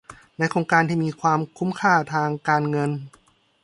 [0.37, 2.91] ในโครงการที่มีความคุ้มค่าทางการเงิน